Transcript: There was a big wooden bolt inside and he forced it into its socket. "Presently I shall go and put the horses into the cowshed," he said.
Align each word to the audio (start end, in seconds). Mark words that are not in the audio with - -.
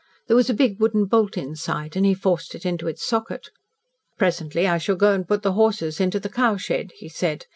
There 0.25 0.35
was 0.35 0.49
a 0.49 0.55
big 0.55 0.79
wooden 0.81 1.05
bolt 1.05 1.37
inside 1.37 1.95
and 1.95 2.03
he 2.03 2.15
forced 2.15 2.55
it 2.55 2.65
into 2.65 2.87
its 2.87 3.05
socket. 3.05 3.51
"Presently 4.17 4.65
I 4.67 4.79
shall 4.79 4.95
go 4.95 5.13
and 5.13 5.27
put 5.27 5.43
the 5.43 5.51
horses 5.53 5.99
into 6.01 6.19
the 6.19 6.27
cowshed," 6.27 6.91
he 6.95 7.07
said. 7.07 7.45